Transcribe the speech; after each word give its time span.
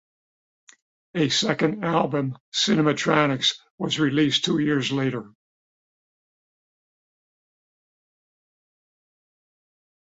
A 1.13 1.29
second 1.29 1.85
album, 1.85 2.35
"Cinematronics", 2.51 3.53
was 3.77 3.99
released 3.99 4.43
two 4.43 4.57
years 4.57 4.91
later. 4.91 5.29